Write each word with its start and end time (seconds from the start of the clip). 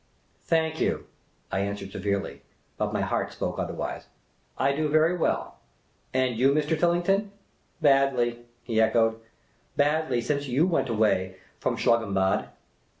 "Thank 0.51 0.79
you," 0.81 1.05
I 1.51 1.59
answered, 1.59 1.91
severely— 1.91 2.41
but 2.79 2.91
my 2.91 3.01
heart 3.01 3.31
spoke 3.31 3.59
otherwise 3.59 4.07
—"I 4.67 4.71
do 4.75 4.89
very 4.89 5.15
well. 5.15 5.57
And 6.11 6.35
you, 6.35 6.51
Mr. 6.53 6.75
Tillington?"" 6.75 7.29
Badly," 7.83 8.39
he 8.63 8.81
echoed. 8.81 9.19
Badly, 9.77 10.19
since 10.21 10.47
_y^?< 10.47 10.67
went 10.67 10.89
away 10.89 11.35
from 11.59 11.77
Schlangenbad." 11.77 12.49